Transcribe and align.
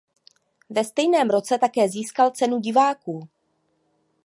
Ve 0.69 0.83
stejném 0.83 1.29
roce 1.29 1.57
také 1.57 1.89
získal 1.89 2.31
Cenu 2.31 2.59
diváků. 2.59 3.29